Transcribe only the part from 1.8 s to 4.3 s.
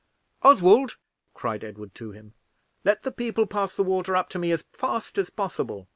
to him, "let the people pass the water up